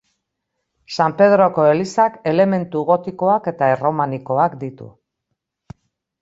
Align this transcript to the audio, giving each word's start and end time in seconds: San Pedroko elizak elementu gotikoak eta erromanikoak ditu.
San 0.95 1.11
Pedroko 1.19 1.65
elizak 1.71 2.15
elementu 2.31 2.81
gotikoak 2.87 3.51
eta 3.53 3.69
erromanikoak 3.75 4.57
ditu. 4.65 4.91